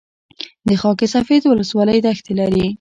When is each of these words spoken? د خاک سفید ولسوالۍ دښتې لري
د 0.67 0.69
خاک 0.81 0.99
سفید 1.15 1.43
ولسوالۍ 1.45 1.99
دښتې 2.05 2.33
لري 2.39 2.65